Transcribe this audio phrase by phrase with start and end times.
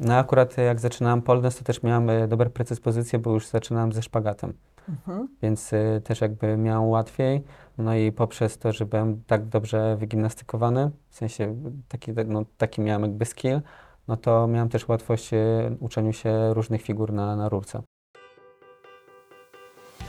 [0.00, 3.92] No akurat jak zaczynałem pole dance, to też miałem e, dobre predyspozycje, bo już zaczynałem
[3.92, 4.52] ze szpagatem.
[4.88, 5.28] Mhm.
[5.42, 7.42] więc y, też jakby miałem łatwiej.
[7.78, 11.56] No i poprzez to, że byłem tak dobrze wygimnastykowany, w sensie
[11.88, 13.60] taki, no, taki miałem jakby skill,
[14.08, 15.36] no to miałem też łatwość y,
[15.80, 17.82] uczeniu się różnych figur na, na rurce.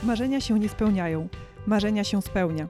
[0.02, 1.28] Marzenia się nie spełniają,
[1.66, 2.68] marzenia się spełnia.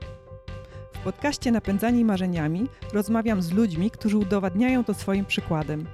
[0.92, 5.86] W podcaście Napędzani Marzeniami rozmawiam z ludźmi, którzy udowadniają to swoim przykładem.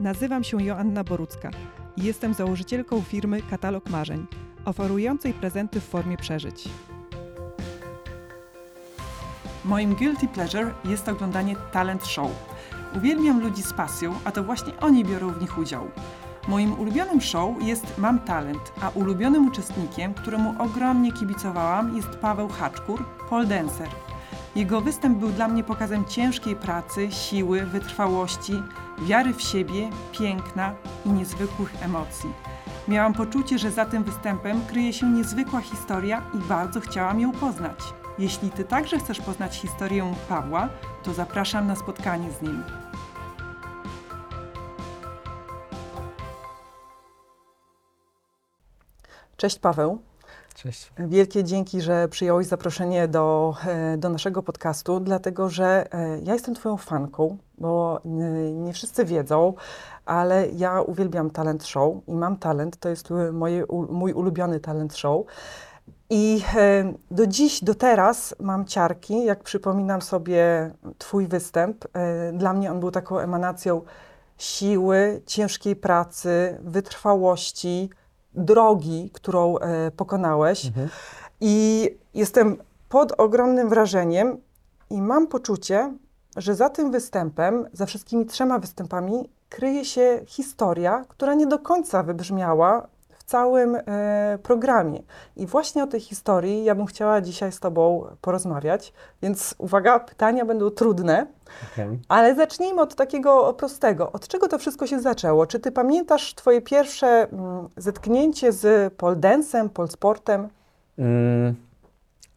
[0.00, 1.50] Nazywam się Joanna Borucka
[1.96, 4.26] i jestem założycielką firmy Katalog Marzeń,
[4.64, 6.68] oferującej prezenty w formie przeżyć.
[9.64, 12.30] Moim guilty pleasure jest oglądanie talent show.
[12.96, 15.90] Uwielbiam ludzi z pasją, a to właśnie oni biorą w nich udział.
[16.48, 23.04] Moim ulubionym show jest Mam Talent, a ulubionym uczestnikiem, któremu ogromnie kibicowałam, jest Paweł Haczkur,
[23.28, 23.88] pole dancer.
[24.56, 28.52] Jego występ był dla mnie pokazem ciężkiej pracy, siły, wytrwałości,
[29.02, 30.74] wiary w siebie, piękna
[31.06, 32.30] i niezwykłych emocji.
[32.88, 37.78] Miałam poczucie, że za tym występem kryje się niezwykła historia i bardzo chciałam ją poznać.
[38.18, 40.68] Jeśli Ty także chcesz poznać historię Pawła,
[41.02, 42.62] to zapraszam na spotkanie z nim.
[49.36, 49.98] Cześć Paweł.
[50.54, 50.92] Cześć.
[50.98, 56.54] Wielkie dzięki, że przyjąłeś zaproszenie do, e, do naszego podcastu, dlatego że e, ja jestem
[56.54, 59.54] Twoją fanką, bo nie, nie wszyscy wiedzą,
[60.04, 65.26] ale ja uwielbiam talent show i mam talent, to jest moje, mój ulubiony talent show.
[66.10, 71.84] I e, do dziś, do teraz mam ciarki, jak przypominam sobie Twój występ.
[72.32, 73.82] Dla mnie on był taką emanacją
[74.40, 77.90] siły, ciężkiej pracy, wytrwałości,
[78.34, 80.66] drogi, którą e, pokonałeś.
[80.66, 80.88] Mhm.
[81.40, 82.56] I jestem
[82.88, 84.38] pod ogromnym wrażeniem
[84.90, 85.94] i mam poczucie,
[86.40, 92.02] że za tym występem, za wszystkimi trzema występami, kryje się historia, która nie do końca
[92.02, 92.86] wybrzmiała
[93.18, 95.02] w całym e, programie.
[95.36, 98.92] I właśnie o tej historii ja bym chciała dzisiaj z Tobą porozmawiać.
[99.22, 101.26] Więc uwaga, pytania będą trudne.
[101.72, 101.98] Okay.
[102.08, 104.12] Ale zacznijmy od takiego prostego.
[104.12, 105.46] Od czego to wszystko się zaczęło?
[105.46, 110.48] Czy ty pamiętasz twoje pierwsze mm, zetknięcie z poldensem, polsportem?
[110.98, 111.54] Mm,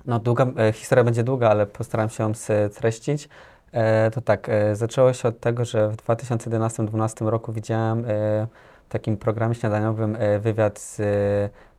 [0.05, 2.31] no, długa, e, historia będzie długa, ale postaram się ją
[2.71, 3.29] streścić.
[3.73, 8.03] E, to tak, e, zaczęło się od tego, że w 2011-2012 roku widziałem e,
[8.85, 11.03] w takim programie śniadaniowym e, wywiad z e,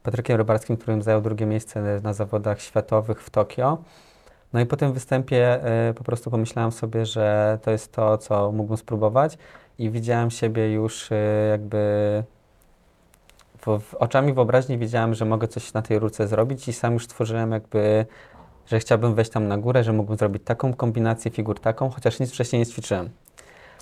[0.03, 3.78] Patrykiem Rybarskim, którym zajął drugie miejsce na zawodach światowych w Tokio.
[4.53, 5.60] No i po tym występie
[5.94, 9.38] po prostu pomyślałem sobie, że to jest to, co mógłbym spróbować
[9.78, 11.10] i widziałem siebie już
[11.50, 12.22] jakby
[13.66, 17.04] w, w oczami wyobraźni widziałem, że mogę coś na tej rurce zrobić i sam już
[17.04, 18.06] stworzyłem jakby,
[18.67, 22.31] że chciałbym wejść tam na górę, że mógłbym zrobić taką kombinację figur taką, chociaż nic
[22.31, 23.11] wcześniej nie ćwiczyłem.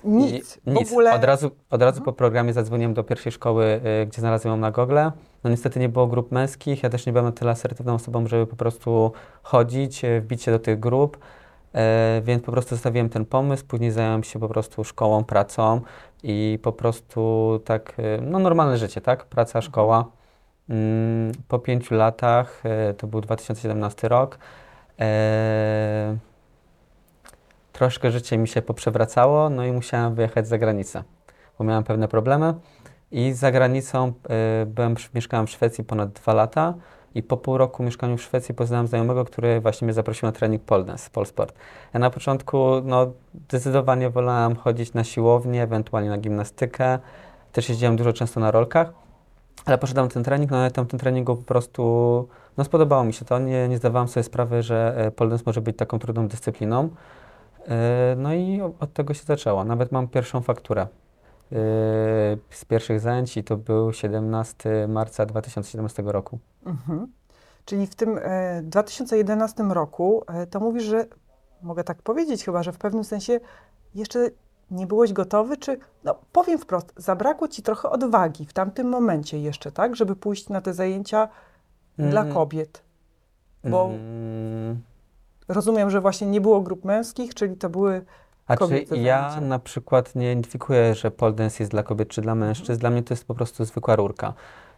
[0.03, 0.91] Nic, I, nic.
[0.91, 1.13] ogóle.
[1.13, 2.05] Od razu, od razu Mhm.
[2.05, 4.97] po programie zadzwoniłem do pierwszej szkoły, y, gdzie znalazłem ją na Google.
[5.43, 8.47] No niestety nie było grup męskich, ja też nie byłem na tyle asertywną osobą, żeby
[8.47, 9.11] po prostu
[9.43, 13.91] chodzić, y, wbić się do tych grup, y, więc po prostu zostawiłem ten pomysł, później
[13.91, 15.81] zająłem się po prostu szkołą, pracą
[16.23, 19.25] i po prostu tak, y, no normalne życie, tak?
[19.25, 20.05] Praca, szkoła.
[20.69, 24.37] Mm, po pięciu latach, y, to był 2017 rok,
[24.99, 26.17] e,
[27.73, 31.03] troszkę życie mi się poprzewracało, no i musiałem wyjechać za granicę,
[31.59, 32.53] bo miałem pewne problemy.
[33.11, 34.13] I za granicą
[34.63, 36.73] y, byłem, mieszkałem w Szwecji ponad dwa lata
[37.15, 40.63] i po pół roku mieszkania w Szwecji poznałem znajomego, który właśnie mnie zaprosił na trening
[40.63, 41.55] pole dance, pole sport.
[41.93, 43.11] Ja na początku no,
[43.49, 46.99] zdecydowanie wolałem chodzić na siłownię, ewentualnie na gimnastykę.
[47.51, 48.93] Też jeździłem dużo często na rolkach,
[49.65, 51.83] ale poszedłem ten trening, no ale tam ten treningu po prostu
[52.57, 53.39] no, spodobało mi się to.
[53.39, 56.89] Nie, nie zdawałem sobie sprawy, że e, pole może być taką trudną dyscypliną.
[57.67, 59.63] E, No i od tego się zaczęło.
[59.63, 60.87] Nawet mam pierwszą fakturę e,
[62.49, 66.39] z pierwszych zajęć i to był 17 marca 2017 roku.
[66.65, 67.07] Mhm.
[67.65, 71.05] Czyli w tym e, 2011 roku to mówisz, że
[71.61, 73.39] mogę tak powiedzieć chyba, że w pewnym sensie
[73.95, 74.29] jeszcze
[74.71, 79.71] nie byłeś gotowy, czy no powiem wprost, zabrakło ci trochę odwagi w tamtym momencie jeszcze,
[79.71, 81.27] tak, żeby pójść na te zajęcia
[81.97, 82.33] dla Mm.
[82.33, 82.83] kobiet.
[83.63, 84.81] Bo Mm,
[85.47, 88.05] rozumiem, że właśnie nie było grup męskich, czyli to były
[88.47, 89.41] A czy ja zajęcia.
[89.41, 92.79] na przykład nie identyfikuję, że pole dance jest dla kobiet czy dla mężczyzn.
[92.79, 94.33] Dla mnie to jest po prostu zwykła rurka.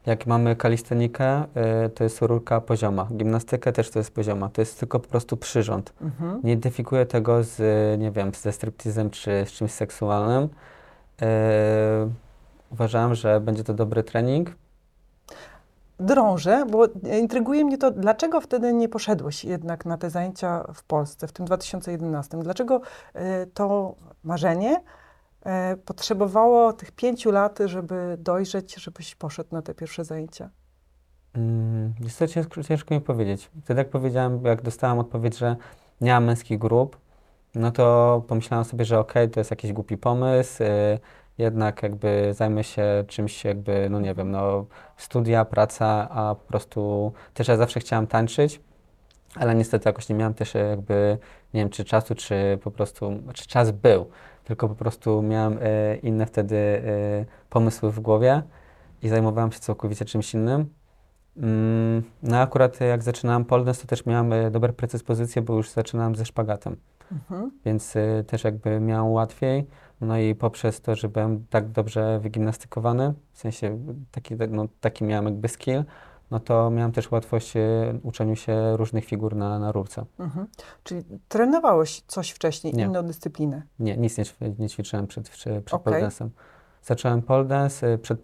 [0.06, 1.44] Jak mamy kalistenikę,
[1.86, 3.08] y, to jest rurka pozioma.
[3.12, 4.50] Gimnastykę też to jest pozioma.
[4.50, 5.94] To jest tylko po prostu przyrząd.
[6.02, 6.42] Mhm.
[6.44, 10.50] Nie identyfikuję tego z, y, nie wiem, ze striptizem czy z czymś seksualnym.
[11.22, 11.28] Yy,
[12.72, 14.56] uważałem, że będzie to dobry trening.
[16.00, 16.86] drążę, bo
[17.20, 21.46] intryguje mnie to, dlaczego wtedy nie poszedłeś jednak na te zajęcia w Polsce w tym
[21.46, 22.38] 2011?
[22.38, 22.82] Dlaczego
[23.16, 23.20] y,
[23.54, 24.82] to marzenie
[25.86, 30.50] potrzebowało tych pięciu lat, żeby dojrzeć, żebyś poszedł na te pierwsze zajęcia?
[31.34, 33.52] Mm, Jest to ciężko, ciężko mi powiedzieć.
[33.64, 35.56] Wtedy jak powiedziałem, jak dostałem odpowiedź, że
[36.02, 36.98] nie mam męskich grup,
[37.56, 41.00] no to pomyślałem sobie, że okej, to jest jakiś głupi pomysł, y,
[41.38, 44.66] jednak jakby zajmę się czymś jakby, no nie wiem, no
[44.98, 48.62] studia, praca, a po prostu też ja zawsze chciałem tańczyć,
[49.36, 51.18] ale niestety jakoś nie miałem też jakby,
[51.54, 54.10] nie wiem, czy czasu, czy po prostu, czy czas był,
[54.46, 58.44] tylko po prostu miałem y, inne wtedy y, pomysły w głowie
[59.02, 60.70] i zajmowałem się całkowicie czymś innym.
[61.38, 66.16] Mm, No akurat jak zaczynałem dance, to też miałem e, dobre predyspozycje, bo już zaczynałem
[66.16, 66.76] ze szpagatem,
[67.12, 67.52] Mhm.
[67.66, 69.68] więc e, też jakby miałem łatwiej.
[70.02, 73.80] No i poprzez to, że byłem tak dobrze wygimnastykowany, w sensie
[74.12, 75.84] taki, no, taki miałem jakby skill,
[76.32, 77.62] no to miałem też łatwość e,
[78.04, 80.06] uczeniu się różnych figur na, na rurce.
[80.20, 80.48] Mhm.
[80.84, 82.84] Czyli trenowałeś coś wcześniej, Nie.
[82.84, 83.62] inną dyscyplinę?
[83.80, 84.24] Nie, nic nie,
[84.60, 86.30] nie ćwiczyłem przed, przed, dance'em.
[86.86, 88.20] Zacząłem pole dance, e, przed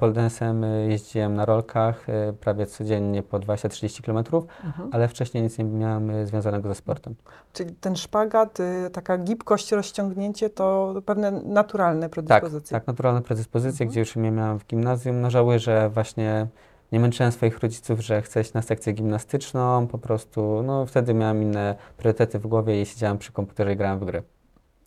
[0.63, 4.17] e, jeździłem na rolkach e, prawie codziennie po 20-30 km,
[4.63, 4.89] Mhm.
[4.93, 7.15] ale wcześniej nic nie miałem związanego ze sportem.
[7.53, 8.57] Czyli ten szpagat,
[8.93, 12.75] taka gibkość, rozciągnięcie to pewne naturalne Tak, predyspozycje.
[12.79, 13.89] tak, naturalne predyspozycje, Mhm.
[13.89, 15.21] gdzie już je miałem w gimnazjum.
[15.21, 16.47] No żałuję, że właśnie
[16.91, 21.41] nie męczyłem swoich rodziców, że chcę iść na sekcję gimnastyczną, po prostu, no wtedy miałem
[21.41, 24.23] inne priorytety w głowie i siedziałem przy komputerze i grałem w gry.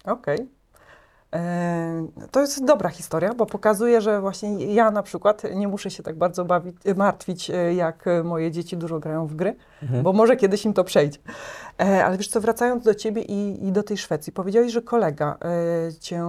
[0.04, 0.38] Okej.
[0.38, 0.46] E,
[2.30, 6.18] To jest dobra historia, bo pokazuje, że właśnie ja na przykład nie muszę się tak
[6.18, 10.02] bardzo bawić, martwić, e, jak moje dzieci dużo grają w gry, Mhm.
[10.02, 11.18] bo może kiedyś im to przejdzie.
[11.80, 15.36] E, Ale wiesz co, wracając do ciebie i, i do tej Szwecji, powiedziałeś, że kolega
[15.88, 16.24] e, cię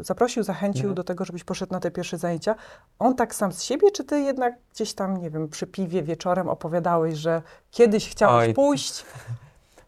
[0.00, 0.94] zaprosił, zachęcił Mhm.
[0.94, 2.54] do tego, żebyś poszedł na te pierwsze zajęcia.
[2.98, 6.48] On tak sam z siebie, czy ty jednak gdzieś tam, nie wiem, przy piwie wieczorem
[6.48, 8.54] opowiadałeś, że kiedyś chciałeś Oj.
[8.54, 9.04] pójść?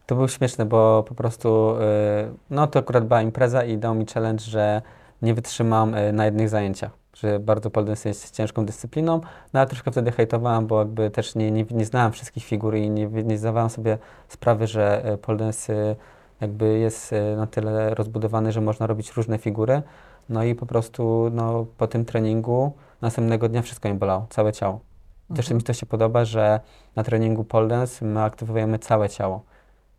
[0.05, 4.05] To było śmieszne, bo po prostu, y, no to akurat była impreza i dał mi
[4.05, 4.81] challenge, że
[5.21, 9.21] nie wytrzymam y, na jednych zajęciach, że bardzo pole dance jest ciężką dyscypliną,
[9.53, 12.89] no ale troszkę wtedy hejtowałem, bo jakby też nie, nie, nie znałem wszystkich figur i
[12.89, 13.97] nie, nie zdawałem sobie
[14.27, 15.95] sprawy, że y, pole dance y,
[16.41, 19.81] jakby jest na tyle rozbudowany, że można robić różne figury,
[20.29, 22.71] no i po prostu no, po tym treningu
[23.01, 24.79] następnego dnia wszystko mi bolało, całe ciało.
[25.29, 25.57] Też Mhm.
[25.57, 26.59] mi to się podoba, że
[26.95, 29.43] na treningu pole dance my aktywujemy całe ciało.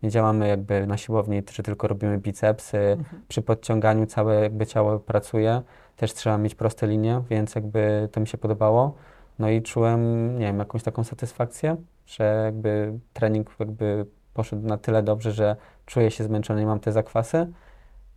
[0.05, 2.79] Nie działamy jakby na siłowni, że tylko robimy bicepsy.
[2.79, 3.23] Mhm.
[3.29, 5.62] Przy podciąganiu całe jakby ciało pracuje.
[5.97, 8.95] Też trzeba mieć proste linie, więc jakby to mi się podobało.
[9.39, 15.03] No i czułem, nie wiem, jakąś taką satysfakcję, że jakby trening jakby poszedł na tyle
[15.03, 15.56] dobrze, że
[15.87, 17.47] czuję się zmęczony i mam te zakwasy.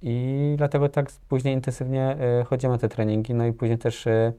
[0.02, 3.34] I dlatego tak później intensywnie y, chodzimy na te treningi.
[3.34, 4.34] No i później też y,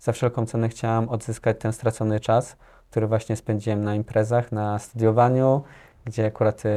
[0.00, 2.56] za wszelką cenę chciałam odzyskać ten stracony czas,
[2.90, 5.62] który właśnie spędziłem na imprezach, na studiowaniu,
[6.04, 6.70] gdzie akurat y,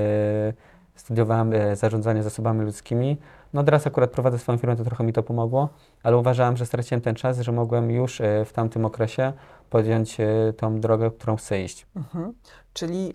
[0.96, 3.18] studiowałem y, zarządzanie zasobami ludzkimi.
[3.54, 5.70] No teraz akurat prowadzę swoją firmę, to trochę mi to pomogło,
[6.04, 9.34] ale uważałem, że straciłem ten czas, że mogłem już y, w tamtym okresie
[9.70, 11.88] podjąć y, tą drogę, którą chcę iść.
[11.96, 12.34] Mhm.
[12.74, 13.14] Czyli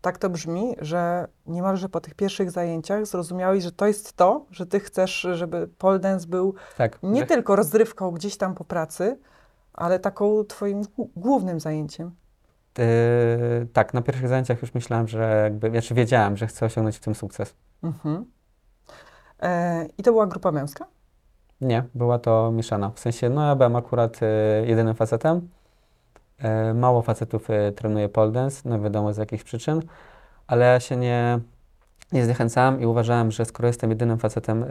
[0.00, 4.66] tak to brzmi, że niemalże po tych pierwszych zajęciach zrozumiałeś, że to jest to, że
[4.66, 9.18] ty chcesz, żeby pole dance był Tak, nie że- tylko rozrywką gdzieś tam po pracy,
[9.72, 10.82] ale taką twoim
[11.16, 12.10] głównym zajęciem.
[12.78, 17.00] Y, tak, na pierwszych zajęciach już myślałem, że jakby, znaczy wiedziałem, że chcę osiągnąć w
[17.00, 17.54] tym sukces.
[17.82, 18.24] Mhm.
[19.42, 20.86] E, I to była grupa męska?
[21.60, 22.90] Nie, była to mieszana.
[22.90, 24.26] W sensie, no ja byłem akurat y,
[24.66, 25.48] jedynym facetem.
[26.38, 29.82] E, mało facetów y, trenuje pole dance, no wiadomo z jakich przyczyn,
[30.46, 31.38] ale ja się nie,
[32.12, 34.66] nie zniechęcałem i uważałem, że skoro jestem jedynym facetem y,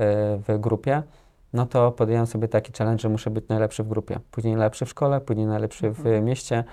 [0.47, 1.03] w grupie,
[1.53, 4.19] no to podjąłem sobie taki challenge, że muszę być najlepszy w grupie.
[4.31, 6.25] Później najlepszy w szkole, później najlepszy w Mhm.
[6.25, 6.63] mieście,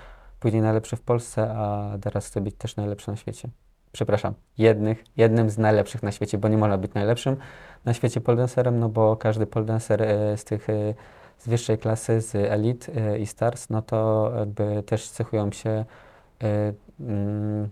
[0.41, 3.49] później najlepszy w Polsce, a teraz chcę być też najlepszy na świecie.
[3.91, 7.37] Przepraszam, jednych, jednym z najlepszych na świecie, bo nie można być najlepszym
[7.85, 10.93] na świecie poldancerem, no bo każdy poldancer e, z tych e,
[11.37, 15.85] z wyższej klasy, z elit e, i stars, no to jakby też cechują się,
[16.99, 17.63] mm,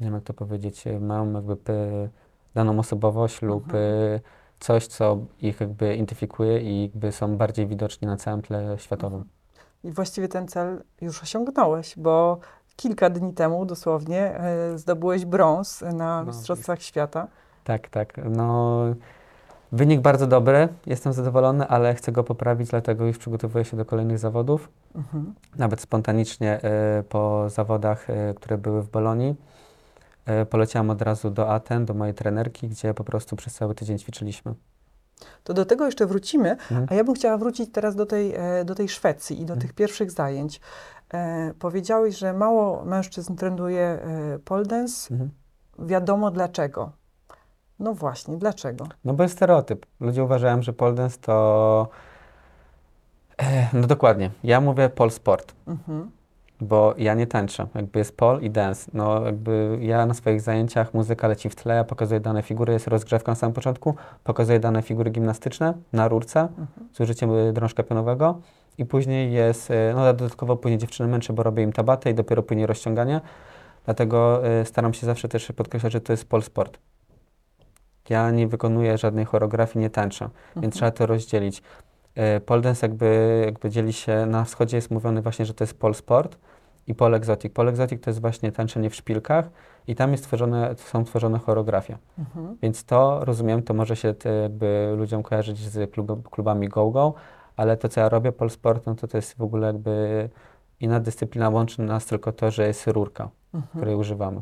[0.00, 2.08] nie wiem jak to powiedzieć, mają jakby
[2.54, 4.20] daną osobowość lub Mhm.
[4.60, 9.37] coś, co ich jakby identyfikuje i jakby są bardziej widoczni na całym tle światowym.
[9.84, 12.38] I właściwie ten cel już osiągnąłeś, bo
[12.76, 17.28] kilka dni temu dosłownie e, zdobyłeś brąz na No, Mistrzostwach Świata.
[17.64, 18.20] Tak, tak.
[18.30, 18.80] No,
[19.72, 24.18] wynik bardzo dobry, jestem zadowolony, ale chcę go poprawić, dlatego już przygotowuję się do kolejnych
[24.18, 24.68] zawodów.
[24.94, 25.34] Mhm.
[25.56, 26.60] Nawet spontanicznie
[27.00, 29.36] y, po zawodach, y, które były w Bolonii,
[30.42, 33.98] y, poleciałem od razu do Aten, do mojej trenerki, gdzie po prostu przez cały tydzień
[33.98, 34.54] ćwiczyliśmy.
[35.44, 36.86] To do tego jeszcze wrócimy, Mhm.
[36.90, 39.60] a ja bym chciała wrócić teraz do tej, e, do tej Szwecji i do Mhm.
[39.60, 40.60] tych pierwszych zajęć.
[41.14, 45.14] E, powiedziałeś, że mało mężczyzn trenuje e, pole dance.
[45.14, 45.30] Mhm.
[45.78, 46.92] Wiadomo dlaczego.
[47.78, 48.86] No właśnie, dlaczego?
[49.04, 49.86] No bo jest stereotyp.
[50.00, 51.88] Ludzie uważają, że pole dance to
[53.42, 54.30] E, No dokładnie.
[54.44, 56.10] Ja mówię pol sport, Mhm.
[56.60, 57.66] Bo ja nie tańczę.
[57.74, 58.90] Jakby jest pol i dance.
[58.94, 62.88] No jakby ja na swoich zajęciach muzyka leci w tle, ja pokazuję dane figury, jest
[62.88, 66.66] rozgrzewka na samym początku, pokazuję dane figury gimnastyczne na rurce Mhm.
[66.92, 68.40] z użyciem y, drążka pionowego
[68.78, 72.42] i później jest, y, no dodatkowo później dziewczyny męczę, bo robię im tabatę i dopiero
[72.42, 73.20] później rozciąganie.
[73.84, 76.78] Dlatego y, staram się zawsze też podkreślać, że to jest pol sport.
[78.08, 80.70] Ja nie wykonuję żadnej choreografii, nie tańczę, więc Mhm.
[80.72, 81.62] trzeba to rozdzielić.
[82.46, 85.94] Pole dance jakby, jakby dzieli się, na wschodzie jest mówiony właśnie, że to jest pol
[85.94, 86.38] sport
[86.88, 87.52] i pol exotic.
[87.52, 89.44] Pol exotic to jest właśnie tańczenie w szpilkach
[89.86, 91.98] i tam jest tworzone, są tworzone choreografie.
[92.18, 92.56] Mhm.
[92.62, 97.14] Więc to, rozumiem, to może się jakby ludziom kojarzyć z klub, klubami go-go,
[97.56, 100.28] ale to, co ja robię, pol sport, no to to jest w ogóle jakby
[100.80, 103.70] inna dyscyplina, łączy nas tylko to, że jest rurka, Mhm.
[103.76, 104.40] której używamy.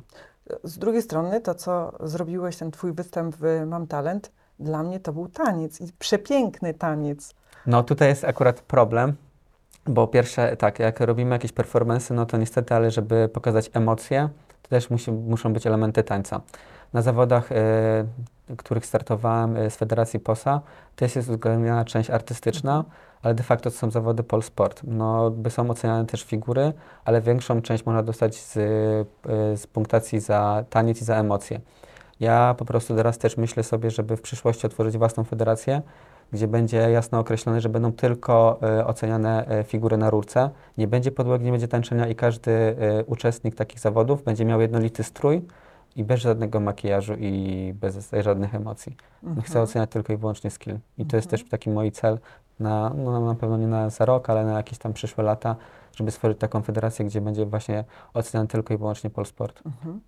[0.65, 5.13] Z drugiej strony, to co zrobiłeś, ten twój występ w Mam Talent, dla mnie to
[5.13, 7.35] był taniec i przepiękny taniec.
[7.67, 9.17] No tutaj jest akurat problem,
[9.89, 14.29] bo pierwsze, tak, jak robimy jakieś performance, no to niestety, ale żeby pokazać emocje,
[14.63, 16.41] to też musi, muszą być elementy tańca.
[16.93, 20.61] Na zawodach, y, których startowałem y, z Federacji POSA,
[20.97, 22.85] to jest jest uwzględniona część artystyczna,
[23.23, 24.81] ale de facto to są zawody Polsport.
[24.85, 26.73] No, by są oceniane też figury,
[27.05, 31.61] ale większą część można dostać z, y, z punktacji za taniec i za emocje.
[32.21, 35.83] Ja po prostu teraz też myślę sobie, żeby w przyszłości otworzyć własną federację,
[36.33, 40.51] gdzie będzie jasno określone, że będą tylko y, oceniane y, figury na rurce.
[40.79, 45.05] Nie będzie podłogi, nie będzie tańczenia i każdy y, uczestnik takich zawodów będzie miał jednolity
[45.05, 45.43] strój
[45.97, 48.97] i bez żadnego makijażu i bez żadnych emocji.
[49.25, 49.43] Mhm.
[49.43, 50.79] Chcę oceniać tylko i wyłącznie skill.
[50.99, 51.41] I to jest Mhm.
[51.41, 52.19] też taki mój cel
[52.61, 55.57] na, no, na pewno nie na za rok, ale na jakieś tam przyszłe lata,
[55.97, 59.63] żeby stworzyć taką federację, gdzie będzie właśnie oceniany tylko i wyłącznie Polsport.
[59.67, 60.01] Mhm.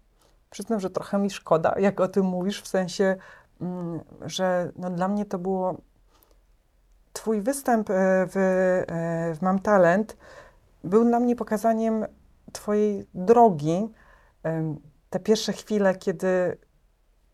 [0.51, 3.17] Przyznam, że trochę mi szkoda, jak o tym mówisz, w sensie,
[3.61, 5.77] mm, że no dla mnie to było.
[7.19, 7.95] Twój występ e,
[8.27, 10.17] w, e, w Mam Talent
[10.85, 12.07] był dla mnie pokazaniem
[12.53, 13.89] Twojej drogi.
[15.11, 16.59] Te pierwsze chwile, kiedy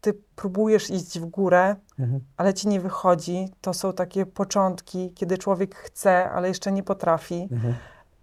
[0.01, 1.77] Ty próbujesz iść w górę,
[2.37, 7.49] ale ci nie wychodzi, to są takie początki, kiedy człowiek chce, ale jeszcze nie potrafi.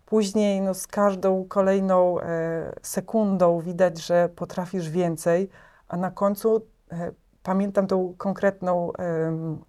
[0.06, 5.50] Później no, z każdą kolejną e, sekundą widać, że potrafisz więcej,
[5.88, 6.62] a na końcu
[7.44, 8.92] pamiętam tą konkretną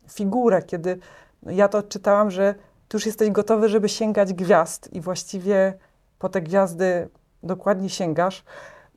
[0.09, 0.99] figurę, kiedy
[1.47, 2.55] ja to odczytałam, że
[2.89, 5.75] ty już jesteś gotowy, żeby sięgać gwiazd i właściwie
[6.19, 7.09] po te gwiazdy
[7.43, 8.45] dokładnie sięgasz.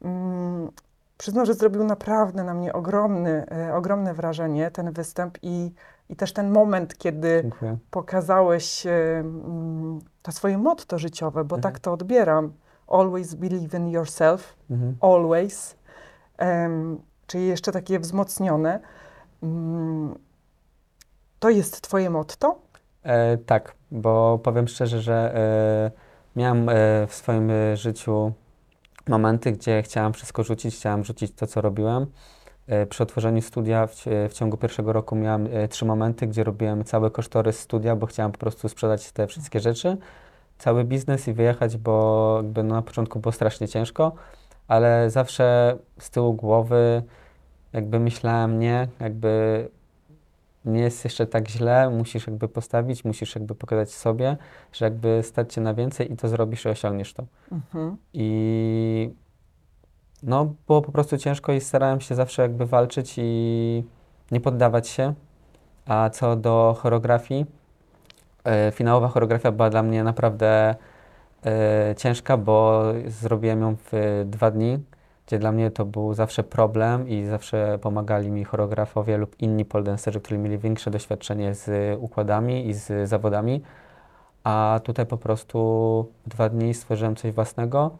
[0.01, 0.71] Mm,
[1.17, 5.71] przyznam, że zrobił naprawdę na mnie ogromny, e, ogromne wrażenie ten występ i,
[6.09, 7.77] i też ten moment, kiedy Dziękuję.
[7.91, 11.61] pokazałeś e, mm, to swoje motto życiowe, bo Mhm.
[11.73, 12.53] tak to odbieram.
[12.87, 14.95] Always believe in yourself, Mhm.
[15.01, 15.75] always.
[17.27, 18.79] Czyli jeszcze takie wzmocnione.
[19.43, 20.15] Mm,
[21.39, 22.59] to jest twoje motto?
[23.03, 25.91] E, tak, bo powiem szczerze, że e,
[26.35, 26.73] miałem e,
[27.07, 28.33] w swoim e, życiu
[29.07, 32.07] momenty, gdzie chciałem wszystko rzucić, chciałem rzucić to, co robiłem.
[32.67, 36.83] E, przy otworzeniu studia w, w ciągu pierwszego roku miałem e, trzy momenty, gdzie robiłem
[36.83, 39.97] cały kosztorys studia, bo chciałem po prostu sprzedać te wszystkie rzeczy,
[40.57, 44.11] cały biznes i wyjechać, bo jakby no, na początku było strasznie ciężko,
[44.67, 47.03] ale zawsze z tyłu głowy
[47.73, 49.69] jakby myślałem, nie, jakby
[50.65, 54.37] nie jest jeszcze tak źle, musisz jakby postawić, musisz jakby pokazać sobie,
[54.73, 57.23] że jakby stać się na więcej i to zrobisz i osiągniesz to.
[57.51, 57.97] Mhm.
[58.13, 59.09] I
[60.23, 63.83] no, było po prostu ciężko i starałem się zawsze jakby walczyć i
[64.31, 65.13] nie poddawać się.
[65.85, 67.45] A co do choreografii,
[68.43, 70.75] e, finałowa choreografia była dla mnie naprawdę
[71.45, 74.79] e, ciężka, bo zrobiłem ją w dwa dni,
[75.27, 80.21] gdzie dla mnie to był zawsze problem i zawsze pomagali mi choreografowie lub inni poledancerzy,
[80.21, 83.61] którzy mieli większe doświadczenie z układami i z zawodami.
[84.43, 85.57] A tutaj po prostu
[86.25, 87.91] w dwa dni stworzyłem coś własnego.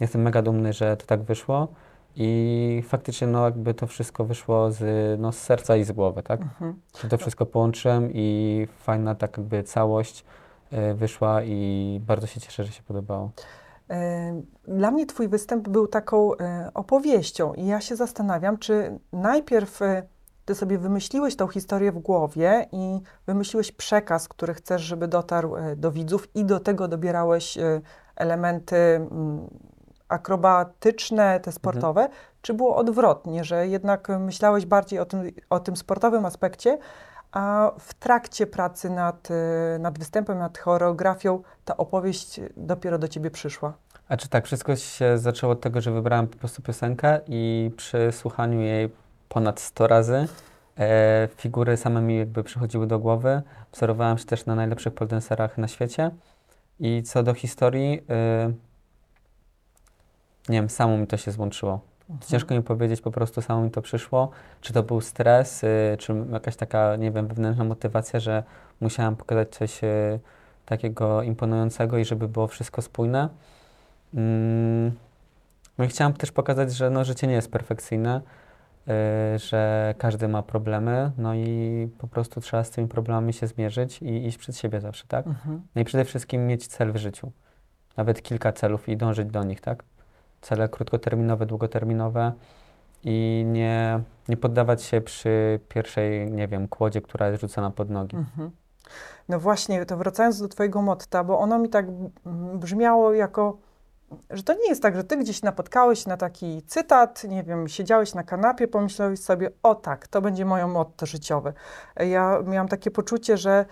[0.00, 1.68] Jestem mega dumny, że to tak wyszło
[2.16, 4.80] i faktycznie no jakby to wszystko wyszło z,
[5.20, 6.40] no, z serca i z głowy, tak?
[6.40, 6.80] Mhm.
[7.10, 10.24] To wszystko połączyłem i fajna tak jakby całość
[10.72, 13.30] y, wyszła i bardzo się cieszę, że się podobało.
[14.68, 20.02] Dla mnie Twój występ był taką e, opowieścią, i ja się zastanawiam, czy najpierw e,
[20.44, 25.76] Ty sobie wymyśliłeś tą historię w głowie i wymyśliłeś przekaz, który chcesz, żeby dotarł e,
[25.76, 27.58] do widzów, i do tego dobierałeś
[28.16, 29.48] elementy mm,
[30.08, 32.08] akrobatyczne, te sportowe,
[32.42, 36.78] czy było odwrotnie, że jednak myślałeś bardziej o tym, o tym sportowym aspekcie,
[37.36, 43.30] a w trakcie pracy nad, e, nad występem, nad choreografią, ta opowieść dopiero do ciebie
[43.30, 43.72] przyszła?
[44.08, 48.12] A czy tak, wszystko się zaczęło od tego, że wybrałem po prostu piosenkę i przy
[48.12, 48.90] słuchaniu jej
[49.28, 50.28] ponad 100 razy
[50.78, 53.42] E, figury same mi jakby przychodziły do głowy.
[53.72, 56.10] Wzorowałem się też na najlepszych poldenserach na świecie.
[56.80, 58.52] I co do historii, e,
[60.48, 61.80] nie wiem, samo mi to się złączyło.
[62.26, 64.30] Ciężko mi powiedzieć, po prostu samo mi to przyszło.
[64.60, 68.42] Czy to był stres, y, czy jakaś taka, nie wiem, wewnętrzna motywacja, że
[68.80, 70.20] musiałam pokazać coś y,
[70.66, 73.28] takiego imponującego i żeby było wszystko spójne.
[74.14, 74.92] Mm,
[75.78, 78.20] No i chciałam też pokazać, że no, życie nie jest perfekcyjne,
[78.88, 84.02] y, że każdy ma problemy, no i po prostu trzeba z tymi problemami się zmierzyć
[84.02, 85.26] i iść przed siebie zawsze, tak?
[85.26, 85.62] Mhm.
[85.74, 87.32] No i przede wszystkim mieć cel w życiu.
[87.96, 89.84] Nawet kilka celów i dążyć do nich, tak?
[90.40, 92.32] Cele krótkoterminowe, długoterminowe
[93.04, 98.16] i nie, nie poddawać się przy pierwszej, nie wiem, kłodzie, która jest rzucona pod nogi.
[98.16, 98.50] Mhm.
[99.28, 101.86] No właśnie, to wracając do Twojego motta, bo ono mi tak
[102.54, 103.58] brzmiało jako,
[104.30, 108.14] że to nie jest tak, że Ty gdzieś napotkałeś na taki cytat, nie wiem, siedziałeś
[108.14, 111.52] na kanapie, pomyślałeś sobie, o tak, to będzie moje motto życiowe.
[111.96, 113.64] Ja miałam takie poczucie, że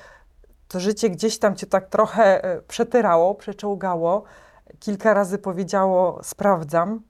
[0.69, 4.25] to życie gdzieś tam Cię tak trochę e, przetyrało, przeczołgało,
[4.81, 7.01] kilka razy powiedziało, sprawdzam.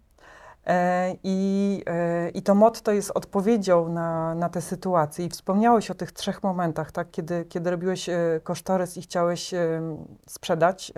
[0.67, 5.27] E, I, e, I to motto jest odpowiedzią na, na tę sytuację.
[5.27, 7.11] I wspomniałeś o tych trzech momentach, tak?
[7.11, 9.55] kiedy, kiedy robiłeś e, kosztorys i chciałeś
[10.27, 10.93] sprzedać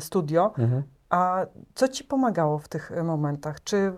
[0.00, 0.52] studio.
[0.58, 0.82] Mhm.
[1.10, 3.64] A co ci pomagało w tych momentach?
[3.64, 3.92] Czy.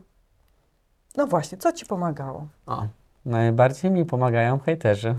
[1.17, 2.47] No właśnie, co ci pomagało?
[2.67, 2.87] O,
[3.27, 5.15] najbardziej mi pomagają hejterzy.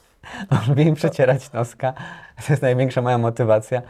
[0.68, 1.92] Lubię im przecierać noska.
[2.46, 3.82] To jest największa moja motywacja.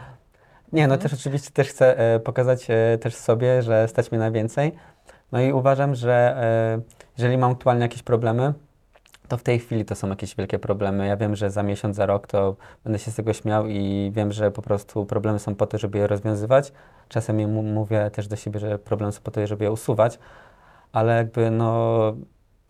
[0.73, 1.01] Nie, no Mhm.
[1.09, 4.71] też oczywiście też chcę e, pokazać e, też sobie, że stać mnie na więcej.
[5.31, 6.81] No i uważam, że e,
[7.17, 8.53] jeżeli mam aktualnie jakieś problemy,
[9.27, 11.07] to w tej chwili to są jakieś wielkie problemy.
[11.07, 14.31] Ja wiem, że za miesiąc, za rok to będę się z tego śmiał i wiem,
[14.31, 16.71] że po prostu problemy są po to, żeby je rozwiązywać.
[17.09, 20.19] Czasem je mówię też do siebie, że problemy są po to, żeby je usuwać,
[20.91, 21.99] ale jakby no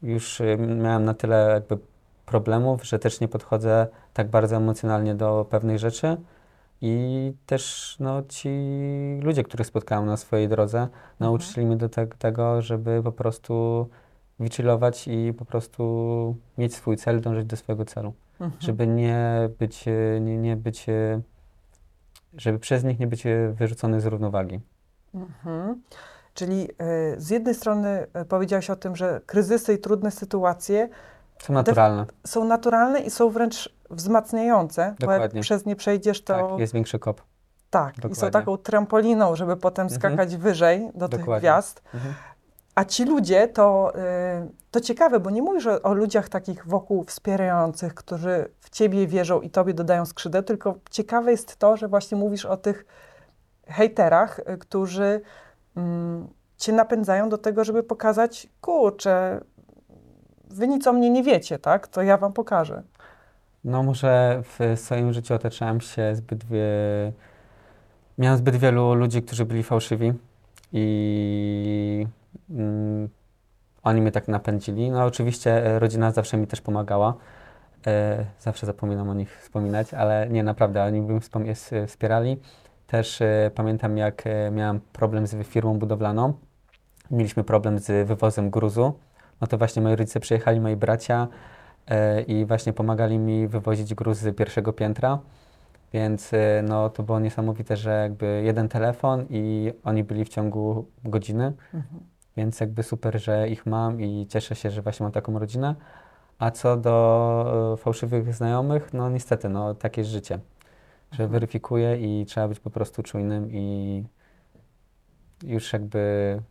[0.03, 1.77] już y, miałem na tyle jakby
[2.25, 6.17] problemów, że też nie podchodzę tak bardzo emocjonalnie do pewnych rzeczy.
[6.81, 8.49] I też no, ci
[9.21, 10.87] ludzie, których spotkałem na swojej drodze,
[11.19, 13.87] nauczyli mnie do te tego, żeby po prostu
[14.39, 18.13] wychillować i po prostu mieć swój cel, dążyć do swojego celu.
[18.39, 18.61] Mhm.
[18.61, 21.21] Żeby nie być, e, nie, nie być, e,
[22.37, 24.59] żeby przez nich nie być e, wyrzucony z równowagi.
[25.13, 25.81] Mhm.
[26.33, 30.89] Czyli e, z jednej strony powiedziałeś o tym, że kryzysy i trudne sytuacje
[31.39, 32.05] Są naturalne.
[32.25, 35.41] są naturalne i są wręcz wzmacniające, bo jak Dokładnie.
[35.41, 37.21] przez nie przejdziesz, to Tak, jest większy kop.
[37.69, 38.31] tak, i są dokładnie.
[38.31, 40.01] taką trampoliną, żeby potem Mhm.
[40.01, 41.39] skakać wyżej do tych Dokładnie.
[41.49, 41.81] gwiazd.
[41.93, 42.13] Mhm.
[42.75, 43.99] A ci ludzie, to, y,
[44.71, 49.41] to ciekawe, bo nie mówisz o, o ludziach takich wokół wspierających, którzy w ciebie wierzą
[49.41, 52.85] i tobie dodają skrzydeł, tylko ciekawe jest to, że właśnie mówisz o tych
[53.67, 55.21] hejterach, y, którzy
[55.77, 59.41] mm, cię napędzają do tego, żeby pokazać, kurczę,
[60.49, 61.87] wy nic o mnie nie wiecie, tak?
[61.87, 62.83] To ja wam pokażę.
[63.63, 66.63] No może w swoim życiu otaczałem się zbyt wie...
[68.17, 70.13] Miałem zbyt wielu ludzi, którzy byli fałszywi
[70.73, 72.07] i
[72.49, 73.09] mm,
[73.83, 74.91] oni mnie tak napędzili.
[74.91, 77.13] No oczywiście e, rodzina zawsze mi też pomagała.
[77.87, 82.37] E, zawsze zapominam o nich wspominać, ale nie, naprawdę, oni wspom- s- wspierali.
[82.87, 86.33] Też e, pamiętam, jak e, miałem problem z firmą budowlaną.
[87.11, 88.93] Mieliśmy problem z wywozem gruzu.
[89.41, 91.62] No to właśnie moi rodzice przyjechali, moi bracia, e,
[92.27, 95.19] i właśnie pomagali mi wywozić gruz z pierwszego piętra.
[95.93, 100.85] Więc e, no, to było niesamowite, że jakby jeden telefon i oni byli w ciągu
[101.03, 101.53] godziny,
[102.37, 105.75] więc jakby super, że ich mam i cieszę się, że właśnie mam taką rodzinę.
[106.39, 110.39] A co do e, fałszywych znajomych, no niestety, no takie jest życie,
[111.11, 114.03] że weryfikuję i trzeba być po prostu czujnym i
[115.43, 116.41] już jakby,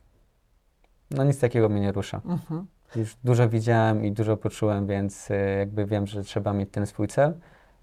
[1.10, 2.20] no nic takiego mnie nie rusza.
[2.24, 2.66] Mhm.
[2.96, 7.08] Już dużo widziałem i dużo poczułem, więc y, jakby wiem, że trzeba mieć ten swój
[7.08, 7.34] cel,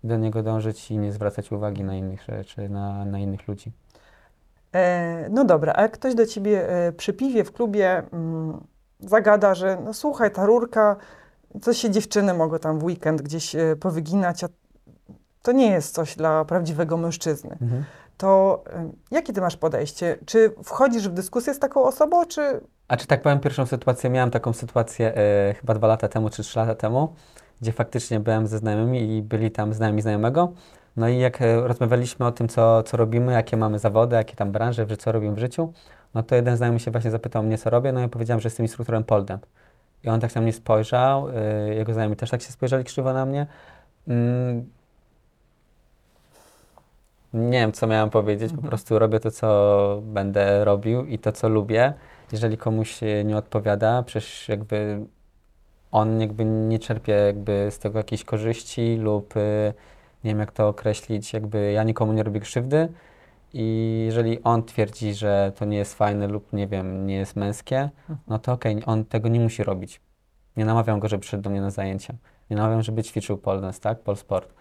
[0.04, 3.72] do niego dążyć i nie zwracać uwagi na innych rzeczy, na, na innych ludzi.
[4.76, 8.64] E, no dobra, a jak ktoś do ciebie e, przy piwie w klubie mm,
[9.00, 10.96] zagada, że no słuchaj, ta rurka,
[11.62, 14.48] co się dziewczyny mogą tam w weekend gdzieś e, powyginać, a
[15.42, 17.58] to nie jest coś dla prawdziwego mężczyzny.
[18.20, 18.64] To
[19.12, 20.18] jakie ty masz podejście?
[20.26, 22.62] Czy wchodzisz w dyskusję z taką osobą, czy...
[22.88, 26.44] A czy tak powiem, pierwszą sytuację, miałem taką sytuację e, chyba dwa lata temu czy
[26.44, 27.14] trzy lata temu,
[27.62, 30.54] gdzie faktycznie byłem ze znajomymi i byli tam znajomi znajomego.
[30.98, 34.52] No i jak e, rozmawialiśmy o tym, co, co robimy, jakie mamy zawody, jakie tam
[34.52, 35.74] branże, co robimy w życiu,
[36.14, 38.48] no to jeden znajomy się właśnie zapytał mnie, co robię, no i ja powiedziałem, że
[38.48, 39.48] jestem instruktorem dance.
[40.04, 43.26] I on tak na mnie spojrzał, e, jego znajomi też tak się spojrzeli krzywo na
[43.26, 43.48] mnie.
[44.08, 44.66] Mm,
[47.34, 48.70] nie wiem, co miałem powiedzieć, po Mhm.
[48.70, 51.94] prostu robię to, co będę robił i to, co lubię.
[52.32, 55.00] Jeżeli komuś nie odpowiada, przecież jakby
[55.92, 59.74] on jakby nie czerpie jakby z tego jakiejś korzyści lub y,
[60.24, 62.90] nie wiem jak to określić, jakby ja nikomu nie robię krzywdy
[63.54, 67.90] i jeżeli on twierdzi, że to nie jest fajne lub nie wiem, nie jest męskie,
[68.28, 70.02] no to okej, on tego nie musi robić.
[70.58, 72.14] Nie namawiam go, żeby przyszedł do mnie na zajęcia.
[72.50, 74.00] Nie namawiam, żeby ćwiczył dance, tak?
[74.00, 74.54] Pole sport.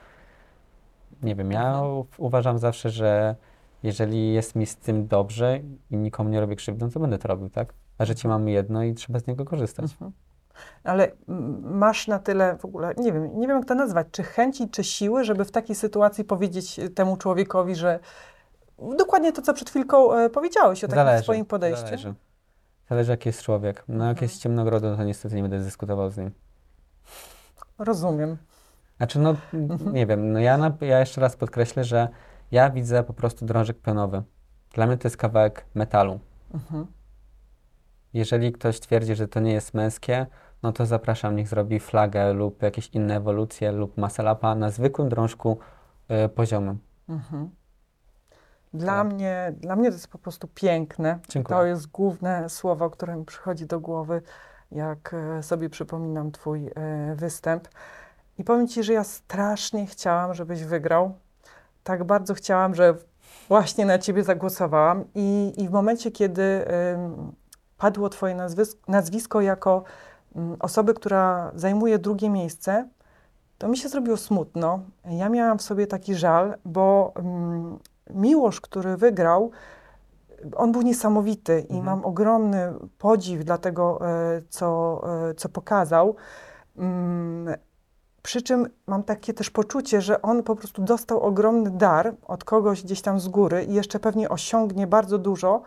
[1.23, 3.37] Nie wiem, ja u- uważam zawsze, że
[3.83, 7.29] jeżeli jest mi z tym dobrze i nikomu nie robię krzywdy, no to będę to
[7.29, 7.75] robił, tak?
[7.99, 9.93] A życie mamy jedno i trzeba z niego korzystać.
[9.93, 10.13] Mhm.
[10.85, 14.23] Ale mm, masz na tyle w ogóle, nie wiem, nie wiem jak to nazwać, czy
[14.23, 17.99] chęci, czy siły, żeby w takiej sytuacji powiedzieć y, temu człowiekowi, że
[18.99, 21.85] dokładnie to, co przed chwilką e, powiedziałeś o takim swoim podejściu.
[21.85, 22.15] Zależy.
[22.91, 23.85] Zależy, jaki jest człowiek.
[23.89, 26.31] No, jak jest ciemnogrodu, no to niestety nie będę dyskutował z nim.
[27.79, 28.37] Rozumiem.
[28.99, 29.93] Znaczy, no, Mhm.
[29.95, 32.09] nie wiem, no ja, na, ja jeszcze raz podkreślę, że
[32.51, 34.23] ja widzę po prostu drążek pionowy.
[34.75, 36.21] Dla mnie to jest kawałek metalu.
[36.55, 36.87] Mhm.
[38.15, 40.27] Jeżeli ktoś twierdzi, że to nie jest męskie,
[40.63, 45.59] no to zapraszam, niech zrobi flagę lub jakieś inne ewolucje lub maselapa na zwykłym drążku
[46.25, 46.79] y, poziomym.
[47.09, 47.51] Mhm.
[48.75, 49.13] Dla, Tak.
[49.13, 51.19] mnie, dla mnie to jest po prostu piękne.
[51.29, 51.59] Dziękuję.
[51.59, 54.23] To jest główne słowo, które mi przychodzi do głowy,
[54.71, 57.69] jak e, sobie przypominam Twój e, występ.
[58.39, 61.13] I powiem Ci, że ja strasznie chciałam, żebyś wygrał.
[61.85, 62.95] Tak bardzo chciałam, że
[63.49, 65.05] właśnie na Ciebie zagłosowałam.
[65.15, 66.65] I, i w momencie, kiedy
[67.79, 69.83] padło Twoje nazwis- nazwisko jako
[70.37, 72.89] mm, osoby, która zajmuje drugie miejsce,
[73.59, 74.81] to mi się zrobiło smutno.
[75.05, 77.79] Ja miałam w sobie taki żal, bo mm,
[78.11, 79.51] Miłosz, który wygrał,
[80.57, 81.85] on był niesamowity i Mhm.
[81.85, 86.17] mam ogromny podziw dla tego, e, co, e, co pokazał.
[88.29, 92.83] Przy czym mam takie też poczucie, że on po prostu dostał ogromny dar od kogoś
[92.83, 95.63] gdzieś tam z góry i jeszcze pewnie osiągnie bardzo dużo,